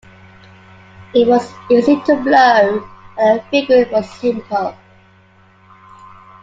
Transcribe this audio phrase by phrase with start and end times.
[1.13, 4.75] It was easy to blow and the fingering was simple.